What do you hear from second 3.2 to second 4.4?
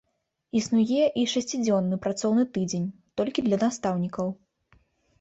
толькі для настаўнікаў.